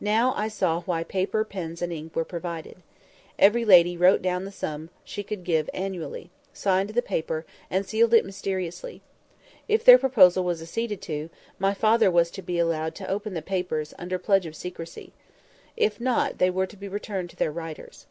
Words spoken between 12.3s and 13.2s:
to be allowed to